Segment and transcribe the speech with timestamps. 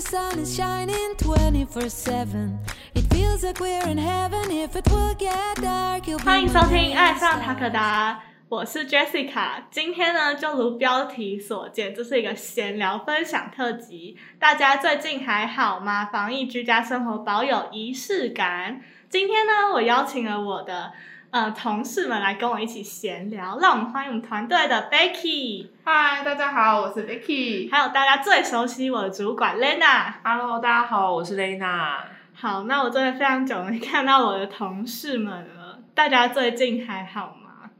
[0.00, 2.58] the sun is shining 24 7.
[2.94, 4.50] It feels like we're in heaven.
[4.50, 8.14] If it will get dark, you'll be 欢迎收听《爱上塔.可达》，
[8.48, 9.64] 我是 Jessica。
[9.70, 14.16] 今天呢，就如标题所见，这是一个闲聊分享特辑。
[14.38, 16.06] 大家最近还好吗？
[16.06, 18.80] 防疫居家生活保有仪式感。
[19.10, 20.92] 今天呢，我邀请了我的
[21.30, 27.70] 呃同事们来跟我一起闲聊，让我们欢迎我们团队的 Becky，嗨，大家好，我是 Vicky。
[27.70, 30.12] 还有大家最熟悉我的主管 Lena。
[30.24, 31.98] Hello，大家好，我是 Lena。
[32.34, 37.70] 好，那我真的非常久没看到我的同事们了，大家最近还好吗？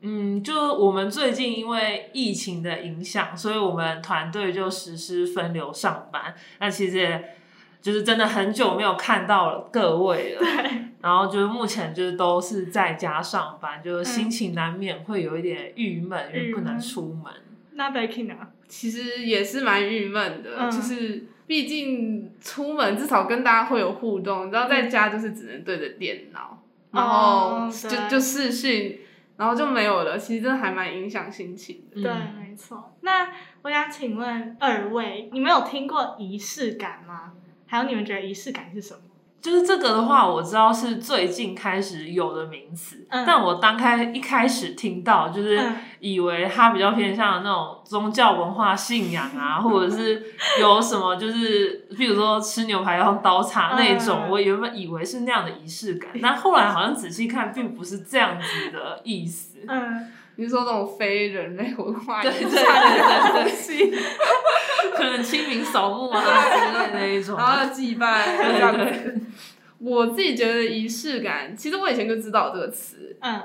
[0.00, 6.34] 嗯，就我们最近因为疫情的影响，所以我们团队就实施分流上班。
[6.58, 7.36] 那其实也
[7.82, 10.40] 就是真的很久没有看到各位了。
[10.40, 17.30] 对，然后就是目前就是都是在家上班，就是心情难免会有一点郁闷，因为不能出门。
[17.72, 18.34] 那 Becky 呢？
[18.66, 29.00] 其实也是蛮郁闷的，嗯就是毕竟出门至少跟大家会有互动，你知道在家就是只能对着电脑，然后哦就、对就视讯，
[29.36, 30.16] 然后就没有了。
[30.16, 32.00] 其实真的还蛮影响心情的。
[32.00, 32.96] 对，嗯没错。
[33.02, 33.28] 那
[33.60, 37.32] 我想请问二位，你们有听过仪式感吗？
[37.66, 39.00] 还有你们觉得仪式感是什么？
[39.44, 50.22] 就是这个的话，我知道是最近开始有的名词，嗯但我刚开一开始听到，就是嗯以为它比较偏向那种宗教文化信仰啊，或者是
[50.58, 59.58] 有什么就是，譬如说吃牛排要用刀叉那种，嗯我原本以为是那样的仪式感，但后来好像仔细看，并不是这样子的意思。
[59.68, 63.90] 嗯，你说这种非人类文化对对对对
[64.96, 67.36] 可能清明扫墓啊之类的那一种。
[67.36, 67.46] 然。
[67.46, 69.20] 后要祭拜这样子。
[69.78, 73.42] 我自己觉得仪式感，其实我以前就知道这个词，嗯，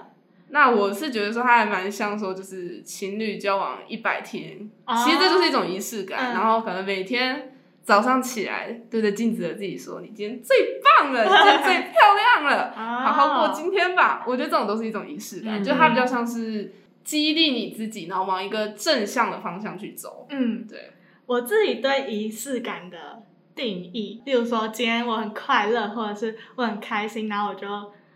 [0.50, 4.96] 那我是觉得说，它还蛮像说，就是情侣交往一百天，哦。
[5.04, 6.32] 其实这就是一种仪式感。
[6.32, 6.34] 嗯。
[6.34, 7.52] 然后可能每天
[7.84, 15.64] 早上起来对着镜子的自己说：“你今天最棒了， 你今天最漂亮了，好好过今天吧。”我觉得这种都是一种仪式感，嗯。
[15.64, 16.74] 就它比较像是
[17.04, 20.28] 激励你自己，然后往一个正向的方向去走。
[20.30, 20.92] 嗯，对，
[21.30, 23.22] 我自己对仪式感的
[23.54, 27.68] 定义，例如说今天我很快乐，或者是我很开心，然后我就，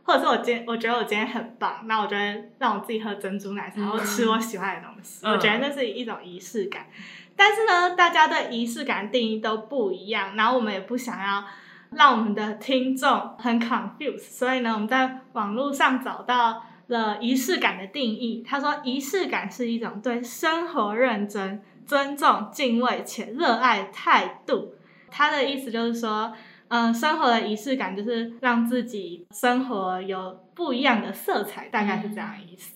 [0.01, 5.24] 或者是我今天我觉得我今天很棒，那我就会让我自己喝珍珠奶茶，然后吃我喜欢的东西。
[5.24, 6.88] 嗯我觉得那是一种仪式感。
[7.35, 11.45] 但是呢，大家对仪式感定义都不一样，然后我们也不想要
[11.91, 18.44] 让我们的听众很 confused，所以呢，我们在网络上找到了仪式感的定义。
[18.44, 24.76] 他说，仪式感是一种对生活认真、尊重、敬畏且热爱的态度。
[25.10, 26.34] 他的意思就是说，
[26.70, 32.74] 嗯、生活的仪式感就是让自己生活有不一样的色彩，大概是这样的意思。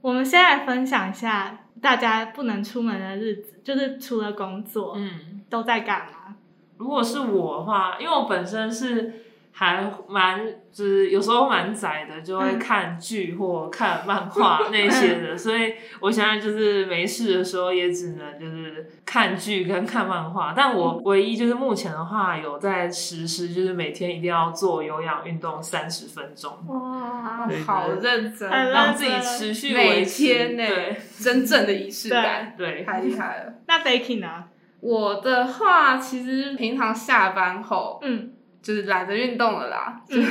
[0.00, 6.36] 我们先来分享一下大家不能出门的日子，就是除了工作、嗯，都在干嘛？
[6.78, 9.25] 如果是我的话，因为我本身是
[9.58, 10.38] 还蛮
[10.70, 12.58] 就是有时候蛮宅的，就会嗯。
[12.58, 20.52] 看剧或看漫画那些的， 所以我现在就是没事的时候也只能就是看剧跟看漫画。
[20.54, 30.22] 但我唯一就是目前的话有在实施，就是每天一定要做有氧运动三十分钟，哇好认真，让自己持续每维持。
[30.22, 30.96] 天呢、对。
[31.18, 33.54] 真正的仪式感， 对，太厉害了。
[33.66, 34.44] 那 Becky 呢？
[34.80, 38.32] 我的话，其实平常下班后，嗯
[38.66, 40.26] 就是懒得运动了啦，就嗯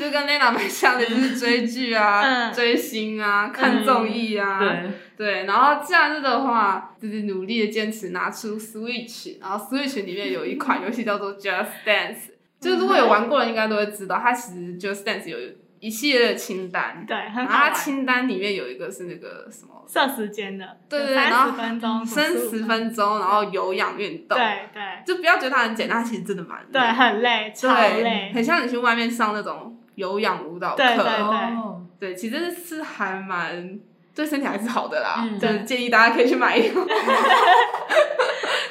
[0.00, 5.44] 就跟 Lena 蛮像的，就是追剧啊、嗯追星啊、看综艺啊，对，对。
[5.44, 15.36] 然后假日的话，就是努力的坚持拿出 Switch，然后 Switch 里面有一款游戏叫做 Just Dance，就是如果有玩过的应该都会知道，它其实 Just Dance 有
[15.84, 17.70] 一系列的清单，对，很然后它。
[17.70, 19.84] 清单里面有一个是那个什么。
[19.86, 28.32] 设时间的，对对对，然后三十分钟， 三十分钟，然后有氧运动，对对就不要觉得它很简单，其实真的蛮累对，很累，超，累。
[28.34, 31.56] 很像你去外面上那种有氧舞蹈课，对对对
[32.00, 33.78] 对其实是还蛮
[34.14, 36.80] 对身体还是好的啦，嗯就是建议大家可以去买一个。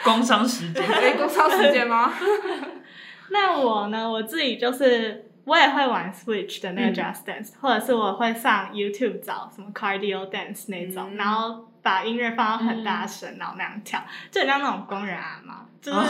[0.03, 0.83] 工伤时间。
[0.85, 2.11] 哎，工商时间吗？
[3.29, 6.93] 那我呢，我自己就是我也会玩 Switch 的那个嗯。
[6.93, 11.15] Just Dance，、或者是我会上 YouTube 找什么 Cardio Dance 那种，嗯。
[11.17, 16.03] 然后把音乐放到很大声，然后那样跳，就很像那种工人阿妈，就是、哦。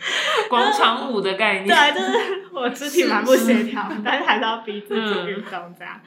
[0.48, 1.66] 广场舞的概念。
[1.66, 6.00] 对，就是我肢体蛮不协调，但是还是要逼自己嗯运动这样。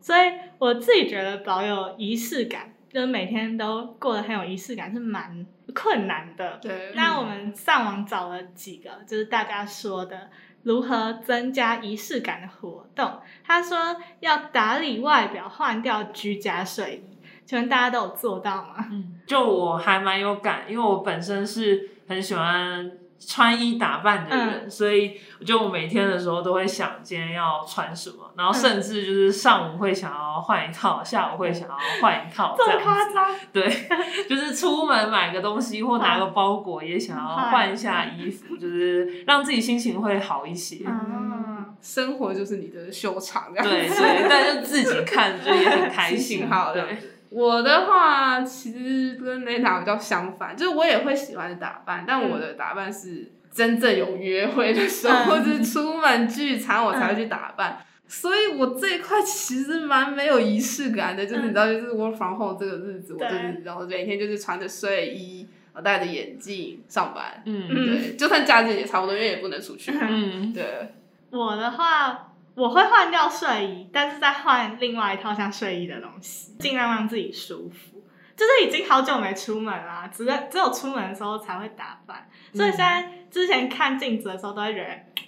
[0.00, 6.58] 所以我自己觉得保有仪式感，就是每天都过得很有仪式感，是蛮困难的。
[6.62, 10.30] 对，那我们上网找了几个，就是大家说的
[10.64, 13.20] 如何增加仪式感的活动。
[13.44, 17.18] 他说要打理外表，换掉居家睡衣。
[17.46, 18.86] 请问大家都有做到吗？
[18.90, 32.84] 嗯，就我还蛮有感，因为我本身是很喜欢穿衣打扮的人，所以就我每天的时候都会想今天要穿什么，然后甚至就是上午会想要换一套，下午会想要换一套，这么样子。
[32.84, 33.34] 夸张？
[33.52, 33.68] 对，
[34.28, 40.84] 就是出门买个东西或拿个包裹，也想要换一下衣服，就是让自己心情会好一些。
[40.86, 46.98] 嗯，生活就是你的修长，这样对对，但就自己看就也很开心好的对，
[47.34, 55.26] 我的话其实跟雷达比较相反，就是我也会喜欢打扮，但我的打扮是真正有约会的时候，嗯。
[55.26, 57.84] 或者是出门聚餐我才会去打扮。
[58.06, 67.42] 所以我这一块其实蛮没有仪式感的，就是你知道，就是 work from home 这个日子，我就是对然后每天就是穿着睡衣，然后戴着眼镜上班。
[67.46, 67.68] 嗯。
[67.68, 69.90] 对，就算假日也差不多，因为也不能出去。
[69.92, 70.92] 嗯，对，
[71.30, 78.02] 我的话，我会换掉睡衣，但是再换另外一套像睡衣的东西，尽量让自己舒服。
[78.36, 85.22] 就是已经好久没出门啦，只是只有出门的时候才会打扮，所以现在之前看镜子的时候都会觉得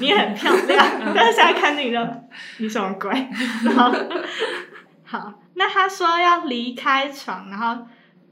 [0.00, 3.10] 你很漂亮， 但是现在看镜子就你什么鬼？
[3.64, 3.96] 然后
[5.04, 7.86] 好，那他说要离开床，然后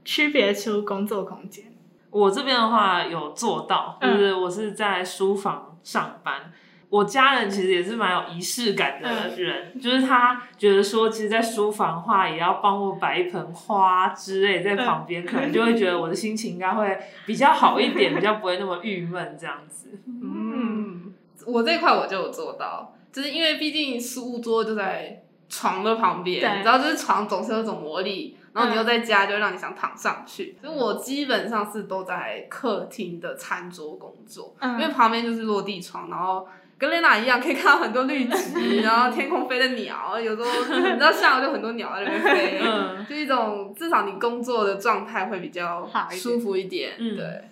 [0.05, 1.67] 区别出工作空间。
[2.11, 6.53] 我这边的话有做到，就嗯是我是在书房上班。
[6.91, 19.91] 我家人其实也是蛮有仪式感的人，就是他觉得说，其实，在书房的话，也要帮我摆一盆花之类在旁边，可能就会觉得我的心情应该会比较好一点，比较不会那么郁闷这样子。
[20.21, 21.15] 嗯，
[21.47, 30.57] 我这一块我就有做到，就是因为毕竟书桌就在床的旁边，对你知道，就是床总是有种魔力，然后你又在家，就会让你想躺上去。
[30.61, 36.49] 所以我基本上是都在客厅的餐桌工作，嗯因为旁边就是落地窗，然后。
[36.81, 40.49] 跟雷娜一样，可以看到很多绿植，然后天空飞的鸟，有时候
[40.79, 47.45] 你知道下午就很多鸟在那边飞，嗯就一种至少你工作的状态会比较好舒服一点，嗯对。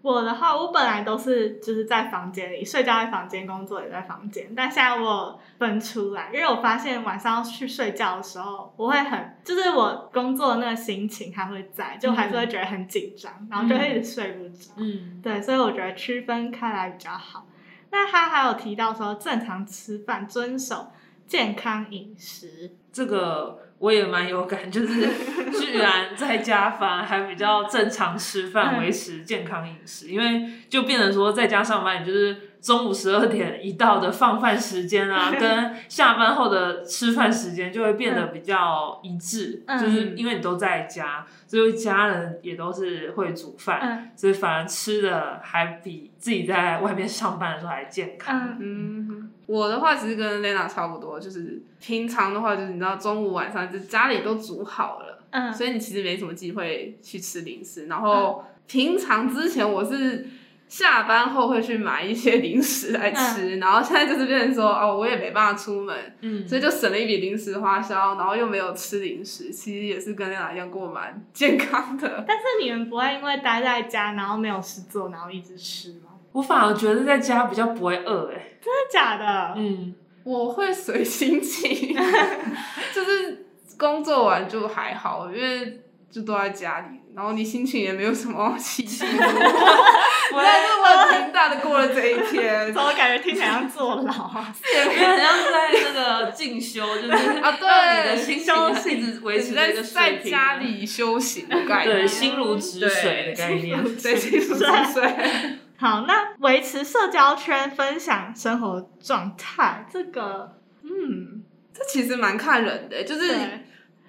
[0.00, 14.70] 我的话，我本来都是就是在房间里睡觉，在房间工作也在房间，但现在我分出来，因为我发现晚上要去睡觉的时候，我会很就是我工作的那个心情还会在，就还是会觉得很紧张，然后就会一直睡不着。
[14.76, 17.44] 嗯，对，所以我觉得区分开来比较好。
[17.90, 20.92] 那他还有提到说，正常吃饭，遵守
[21.26, 22.72] 健康饮食。
[22.92, 25.06] 这个我也蛮有感，就是
[25.60, 28.80] 居然在家反而还比较正常吃饭，嗯。
[28.80, 39.78] 维持健康饮食，因为就变成说在家上班，你就是中午十二点一到的放饭时间啊， 跟下班后的吃饭时间就会变得比较一致，嗯。
[39.78, 44.10] 就是因为你都在家，所以家人也都是会煮饭，嗯。
[44.16, 48.56] 所以反而吃的还比自己在外面上班的时候还健康。
[48.60, 49.08] 嗯。
[49.08, 57.86] 嗯，我的话其实跟 Lena 差不多，就是平常的话，就是你知道中午晚上就家里都煮好了，嗯，所以你其实没什么机会去吃零食。
[57.86, 60.26] 然后平常之前我是
[60.68, 72.24] 下班后会去买一些零食来吃，然后现在就是变成说哦，我也没办法出门，嗯，所以就省了一笔零食花销，然后又没有吃零食，其实也是跟 Lena 一样过蛮健康的。
[72.28, 76.10] 但是你们不会因为待在家，然后没有事做，然后一直吃吗？
[76.32, 79.54] 我反而觉得在家比较不会饿，哎，真的假的？
[79.56, 79.94] 嗯。
[80.24, 81.96] 我会随心情，
[82.92, 83.46] 就是
[83.78, 85.80] 工作完就还好，因为
[86.10, 92.80] 就都在家里，然后你心情也没有什么起伏， 我但是我很平淡的过了这一天 怎。
[92.80, 94.54] 么感觉听起来像坐牢啊？
[94.72, 97.10] 因为很像是在那个进修，就是
[97.40, 103.82] 啊对让你的心情一直维持在那个水在家里修行的概念，对心如止水的概念。
[104.00, 105.12] 对心如止水。
[105.76, 110.52] 好，那维持社交圈，分享生活状态，这个，
[110.84, 111.42] 嗯，
[111.74, 113.66] 这其实蛮看人的，就是对，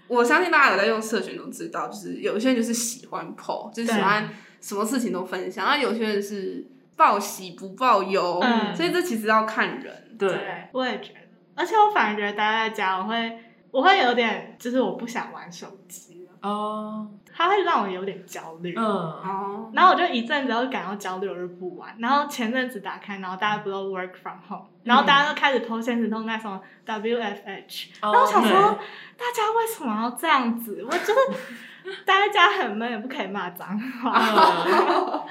[0.10, 8.76] 我相信大家有在用社群都知道，就是有一些人就是喜欢 PO，就是喜欢什么事情都分享，那有些人是报喜不报忧，嗯。
[8.76, 10.18] 所以这其实要看人。
[10.18, 11.20] 对，我也觉得，
[11.56, 13.40] 而且我反而觉得待在家，我会，
[13.72, 17.08] 我会有点，就是我不想玩手机了，哦，
[17.40, 18.76] 它会让我有点焦虑。
[18.76, 21.96] 嗯，哦，然后我就一阵子会感到焦虑，我就不玩。
[21.98, 28.78] 然后前阵子打开，然后大家不都 work from home，然后大家都开始 po 现实动态什么 WFH，、然然后我想说，
[29.16, 30.84] 大家为什么要这样子？
[30.86, 31.38] 我觉得
[32.06, 34.12] 待在家很闷，也不可以骂脏话。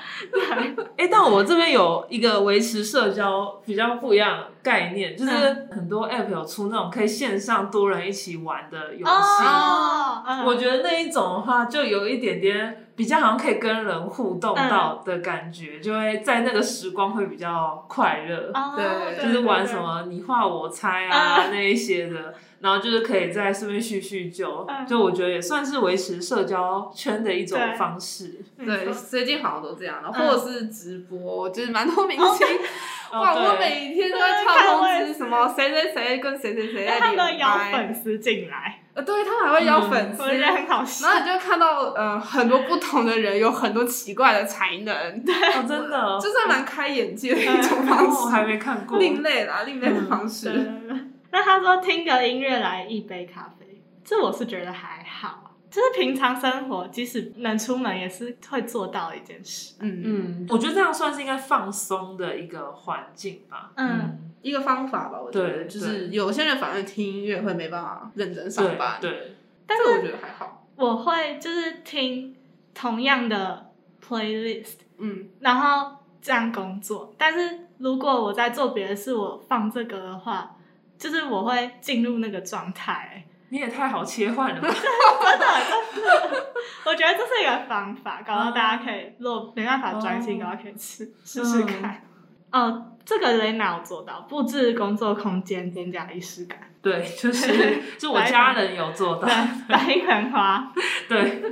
[0.97, 9.13] 哎、但我这边有一个维持社交比较不一样的概念，就是嗯很多 app 有出那种可以线上多人一起玩的游戏。
[9.13, 18.51] 哦，嗯我觉得那那一种的话，就有一点点比较好像可以跟人互动到的感觉，就会在那个时光会比较快乐。
[18.53, 21.51] 哦对就是玩什么你画我猜啊、嗯。
[21.53, 24.85] 那一些的，然后就是可以在顺便叙叙旧，嗯。
[24.85, 28.41] 就我觉得也算是维持社交圈的一种方式。
[28.59, 30.27] 对，最近好像都这样，然后嗯。
[30.27, 32.47] 或者是直播，就是蛮多明星，
[33.13, 41.15] 哇，我每天都在对跳通知什么谁谁谁跟谁谁谁在他们连邀，粉丝进来，呃，对他们还会邀粉丝，我觉得很好笑然。
[41.15, 44.85] 后你就会看到呃很多不同的人有很多奇怪的才能，
[45.25, 48.99] 对哦，真的，就是蛮开眼界的一种方式我还，没看过。
[48.99, 50.51] 另类啦，另类的方对式。
[50.51, 50.99] 对对
[51.31, 59.75] 那他说听个音乐来一杯咖啡，这我是觉得还好，就是平常生活即使能出门也是会做到的一件事。
[59.81, 63.71] 嗯，嗯，我觉得这样算是应该放松的一个环境吧。
[63.77, 70.67] 嗯，一个方法吧，我觉得对就是有些人反而听音乐会没办法认真上对班，对，但是我觉得还好。
[70.77, 72.35] 我会就是听
[72.73, 73.71] 同样的
[74.07, 77.15] playlist，嗯，然后这样工作。
[77.19, 80.57] 但是如果我在做别的事，我放这个的话，
[80.97, 83.25] 就是我会进入那个状态。
[83.51, 84.69] 你也太好切换了吧？
[84.73, 86.47] 真的
[86.85, 92.03] 我觉得这是一个方法，搞到大家可以，如果没办法专心，哦搞到可以试试试看。
[92.51, 96.59] 哦，这个雷娜有做到，布置工作空间，增加仪式感。
[96.81, 99.37] 对，就是 就我家人有做到对，，
[99.69, 100.73] 白一盆花。
[101.09, 101.43] 对，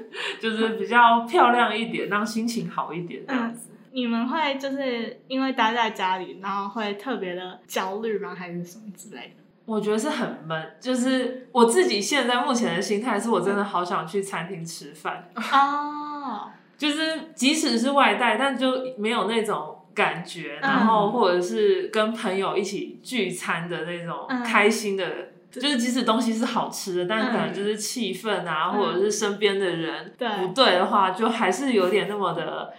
[0.41, 3.71] 就是比较漂亮一点，让心情好一点这样子。
[3.93, 8.35] 你们会就是因为待在家里，然后会特别的焦虑吗？
[8.35, 9.43] 还是什么之类的？
[9.67, 25.05] 我觉得是很闷，就是我自己现在目前的心态是我真的好想去餐厅吃饭，哦， 就是即使是外带，但就没有那种感觉，嗯然后或者是跟朋友一起聚餐的那种嗯开心的。
[25.49, 32.75] 就是即使东西是好吃的，但可能就是气氛啊，嗯或者是身边的人对不对的话，就还是有点那么的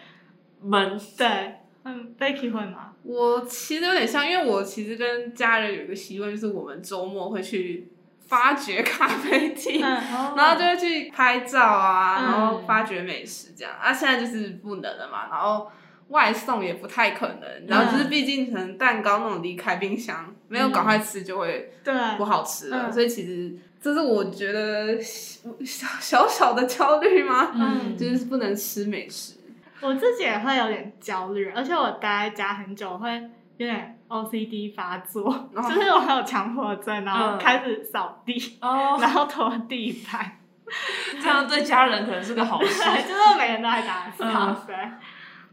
[0.61, 0.99] 闷。
[1.17, 2.86] 对，嗯，Becky 会吗？
[3.07, 7.87] 我其实有点像，因为我其实跟家人有一个习惯，就是我们周末会去
[8.27, 9.81] 发掘咖啡厅。
[9.81, 10.03] 嗯，
[10.35, 13.73] 然后就会去拍照啊，嗯然后发掘美食这样。
[13.81, 15.71] 啊，现在就是不能了嘛，然后
[16.09, 17.65] 外送也不太可能。
[17.67, 22.87] 然后就是毕竟可能蛋糕那种离开冰箱，没有赶快吃就会对，不好吃了。
[22.89, 27.51] 嗯所以其实这是我觉得小小小的焦虑吗？
[27.55, 29.35] 嗯就是不能吃美食。
[29.81, 33.13] 我自己也会有点焦虑，而且我待在家很久，我会
[33.57, 40.39] 有点 OCD 发作，哦就是我有强迫症，然后嗯开始扫地，哦，然后拖地板，
[41.21, 42.67] 这样对家人可能是个好事。
[43.01, 44.75] 就是每人都在打扫，嗯对。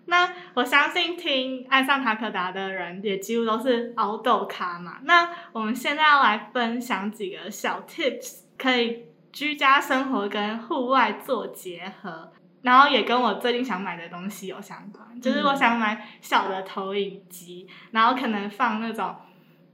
[0.07, 4.99] 那我相信听爱上塔可达的人也几乎都是熬豆咖嘛。
[5.05, 12.31] 那我们现在要来分享几个小 tips，可以居家生活跟户外做结合，
[12.65, 15.21] 然后也跟我最近想买的东西有相关。
[15.21, 19.15] 就是我想买小的投影机，然后可能放那种。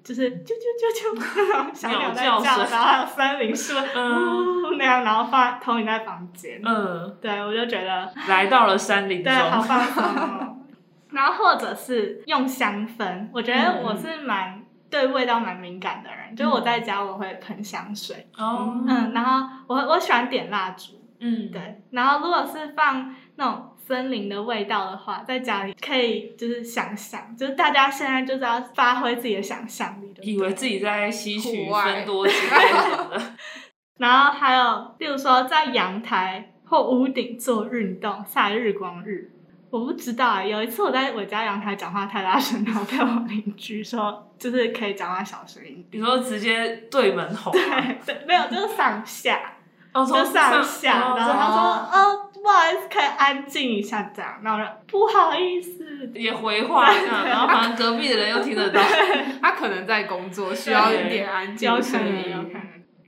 [0.02, 3.74] 就是啾啾啾啾那种小鸟在叫，叫然后还有森林树，
[4.78, 6.58] 那样，然后放投影在房间。
[6.64, 10.56] 嗯，对，我就觉得来到了山林对，好中，放松哦。
[11.10, 32.32] 然后或者是用香氛，我觉得我是蛮对味道蛮敏感的人，就是我在家我会喷香水，哦，嗯，然后我我喜欢点蜡烛，嗯，对，然后如果是放那种森林的味道的话，在家里可以就是想象，就是大家现在就是要发挥自己的想象力，的以为自己在吸取户外分多的，
[33.98, 39.30] 然后还有，例如说在阳台或屋顶做运动，晒日光浴。
[39.70, 45.86] 我不知道啊，有一次我在我家阳台讲话太大声，然后被我邻居说，就是可以讲话小声一点。
[45.90, 47.58] 比如说直接对门吼吗，
[48.04, 49.38] 对对，没有，就是上下，
[49.92, 51.00] 哦，就从上下。
[51.00, 51.60] 哦然后他说，
[51.92, 54.40] 哦，不好意思，可以安静一下这样。
[54.42, 58.80] 然后我说不好意思，也回话这样，然后反正隔壁的人又听得到，
[59.42, 62.50] 他可能在工作，需要一点安静声音。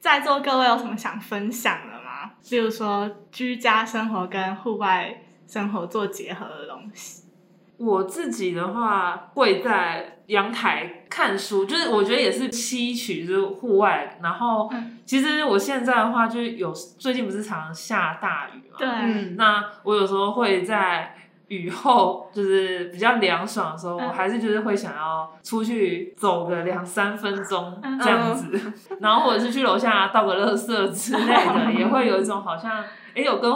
[0.01, 2.33] 在座各位有什么想分享的吗？
[2.51, 7.23] 例如说居家生活跟户外生活做结合的东西。
[7.79, 14.19] 我自己的话会在阳台看书，就是我觉得也是吸取就是户外。
[14.23, 14.99] 然后嗯。
[15.05, 21.15] 其实我现在的话，就有最近不是常常下大雨嘛，对，嗯，那我有时候会在
[21.49, 24.09] 雨后就是比较凉爽的时候，嗯。
[24.09, 27.99] 我还是就是会想要出去走个两三分钟嗯。
[27.99, 32.83] 这样子，然后或者是去楼下倒个垃圾之类的， 也会有一种好像
[33.15, 33.53] 哎有跟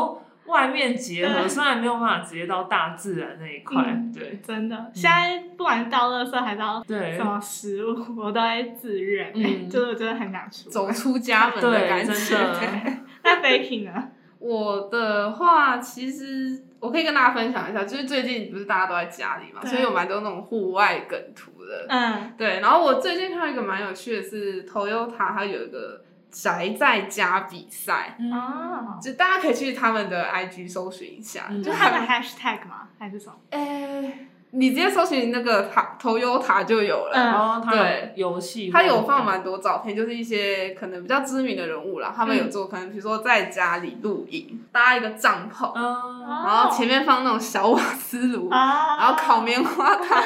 [0.47, 10.71] 外面结合，虽然没有办法直接到大自然那一块，嗯对真的，现在不管是倒垃圾还是倒对什么食物，我都会自愿、嗯 就是我真的很想出。
[10.71, 12.13] 走出家门的对，感觉。
[12.13, 12.93] 真的。
[13.23, 14.09] 那 baking 呢？
[14.39, 21.87] 我我的话，其实我可以跟大家分享一下，就是最近不是大家都在家里嘛，所以有蛮多那种户外梗图的。
[21.89, 26.05] 嗯，对，然后我最近看到一个蛮有趣的是，Toyota 它有一个
[26.43, 32.89] 宅在家比赛，哦，就大家可以去他们的 IG 搜寻一下，嗯就就他的 hashtag 吗？
[32.99, 33.35] 还是什么？
[33.51, 37.13] 诶、你直接搜寻那个塔 Toyota 就有了。
[37.13, 37.25] 嗯。
[37.27, 38.13] 然后它对。
[38.17, 50.23] 游戏，他有放蛮多照片，就是一些可能比较知名的人物啦，他们有做可能比如说在家里露营，搭一个帐篷，嗯，然后前面放那种小瓦斯炉，啊，然后烤棉花糖，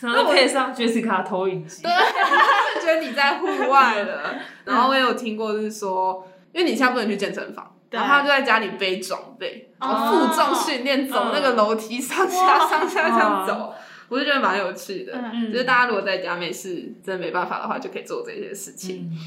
[0.00, 1.92] 然后配上 Jessica 投影机，对，
[2.74, 4.34] 就觉得你在户外了。
[4.64, 13.74] 然后我也有听过，就是说，因为你现在不能去健身房，然后他就在家里背装备，然后哦负重训练，走那个楼梯上下上下这样走，
[14.08, 15.12] 我就觉得蛮有趣的。
[15.14, 19.10] 嗯就是大家如果在家没事，真的没办法的话，就可以做这些事情。
[19.10, 19.18] 嗯，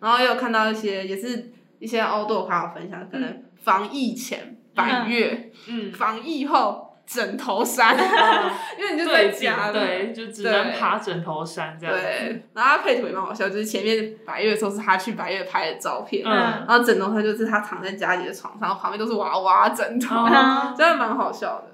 [0.00, 7.96] 然后也有看到一些，也是一些 outdoor 朋友分享，可能防疫前百月，嗯，防疫后枕头山，
[8.78, 9.72] 因为你就在家了。
[9.72, 16.32] 对，就只能爬枕头山这样，对，然后他配图也蛮好笑，就是前面白月的时候是他去白月拍的照片，嗯。
[16.32, 20.74] 然后枕头山就是他躺在家里的床上，旁边都是娃娃枕头，哦。
[20.78, 21.72] 真的蛮好笑的。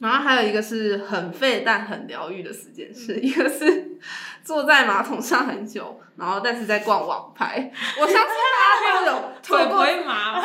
[0.00, 3.98] 然后还有一个是很废但很疗愈的十件是，一个是
[4.42, 7.70] 坐在马桶上很久，然后但是在逛网拍。
[8.00, 10.40] 我相信大家都有腿不推过，会麻，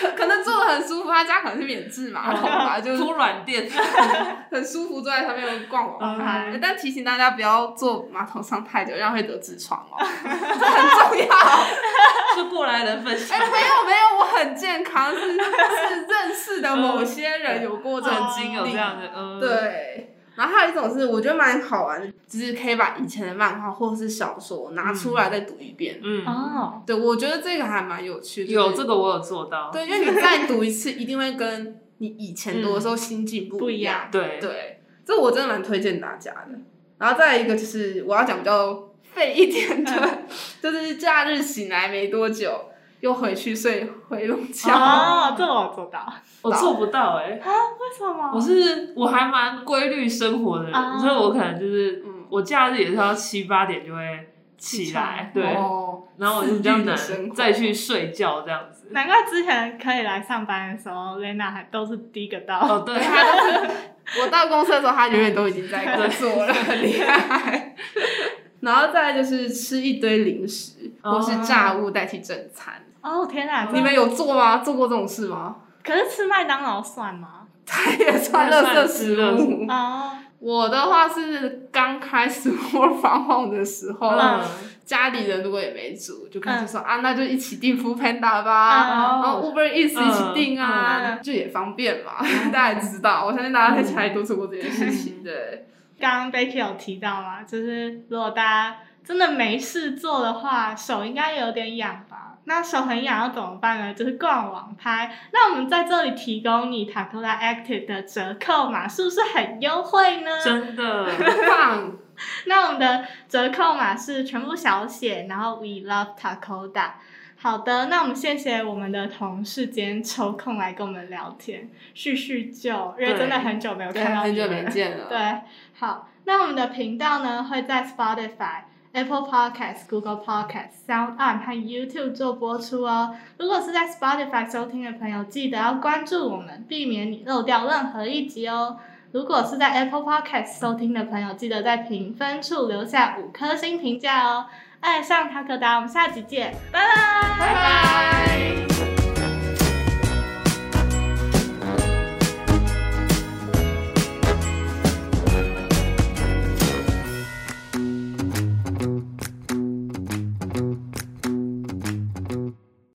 [0.00, 3.68] 可可能坐的很舒服，他家可能是免治马桶吧，就是铺软垫，
[4.50, 6.50] 很舒服坐在上面逛网拍。
[6.52, 6.58] 嗯。
[6.60, 11.36] 但提醒大家不要坐马桶上太久，这样会得痔疮哦， 这很重要。
[12.36, 13.36] 是过来人分享。
[13.36, 20.14] 哎、，没有没有，我很健康，是是认识的某些人有过这种曾经历这样的，嗯，，对。
[20.38, 25.98] 然后还有一种是我觉得蛮好玩的，就是可以把以前的漫画或者是小说拿出来再读一遍。
[26.00, 28.52] 嗯，哦，对，我觉得这个还蛮有趣的。
[28.52, 34.08] 有这个我有做到，对，因为你再读一次，一定会跟你以前读的时候心境不一一样。
[34.12, 36.56] 对，对，这我真的蛮推荐大家的。
[36.98, 40.18] 然后再一个就是我要讲比较废一点的，
[40.62, 42.66] 就是假日醒来没多久
[43.00, 44.72] 又回去睡回笼觉。
[44.72, 46.12] 哦，这我做到。
[46.42, 48.30] 我做不到哎，啊为什么？
[48.34, 56.96] 我是我还蛮规律生活的人，啊所以我可能就是嗯我假日也是要七八点就会起来，对，哦，然后我就比较难
[57.34, 58.88] 再去睡觉这样子。
[58.90, 62.58] 难怪之前可以来上班的时候，Lena 还都是第一个到。
[62.58, 63.70] 哦，对，他都是
[64.22, 67.74] 我到公司的时候，他永远都已经在工作了，很厉害。
[68.60, 73.68] 然后再来就是吃一堆零食或是炸物代替正餐，哦天哪！
[73.72, 74.58] 你们有做吗？
[74.58, 75.56] 做过这种事吗？
[75.84, 77.46] 可是吃麦当劳算吗？
[77.64, 79.66] 他也算垃圾食算是物。
[79.68, 84.40] 哦，我的话是刚开始 work from home 的时候，嗯，
[84.84, 88.86] 家里人如果也没煮，就开始说、啊，那就一起订 Food Panda 吧。
[88.88, 92.12] 嗯然后 Uber Eats 一起订啊，嗯就也方便嘛，
[92.52, 93.24] 大家也知道。
[93.26, 95.66] 我相信大家在家里都做过这件事情，对。
[96.00, 98.76] 刚刚 Becky 有提到嘛，就是如果大家
[99.08, 102.36] 真的没事做的话，手应该有点痒吧？
[102.44, 103.94] 那手很痒要怎么办呢？
[103.94, 105.16] 就是逛网拍。
[105.32, 110.30] 那我们在这里提供你 Takoda Active 的折扣码，是不是很优惠呢？
[110.44, 111.08] 真的，
[111.48, 111.90] 棒，
[112.44, 116.90] 那我们的折扣码是全部小写，然后 We Love Takoda。
[117.38, 125.06] 好的，那我们谢谢我们的同事今天抽空来跟我们聊天叙叙旧，因为真的很久没有，看到很久没见了。
[125.08, 125.40] 对，
[125.78, 133.14] 好，那我们的频道呢会在 Spotify、Apple Podcast、Google Podcast、Sound On 和 YouTube 做播出哦。
[133.38, 138.78] 如果是在 Spotify 收听的朋友，记得要关注我们，避免你漏掉任何一集哦。
[139.12, 144.46] 如果是在 Apple Podcast 收听的朋友，记得在评分处留下五颗星评价哦。
[144.80, 148.67] 爱上塔可达，我们下集见，拜拜，拜拜。